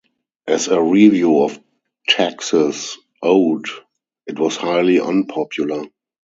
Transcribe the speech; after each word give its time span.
As 0.47 0.67
a 0.67 0.81
review 0.81 1.43
of 1.43 1.59
taxes 2.07 2.97
owed, 3.21 3.67
it 4.25 4.39
was 4.39 4.57
highly 4.57 4.99
unpopular. 4.99 5.85